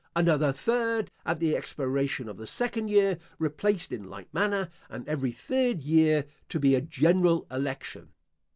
[0.15, 5.31] Another third at the expiration of the second year replaced in like manner, and every
[5.31, 8.09] third year to be a general election.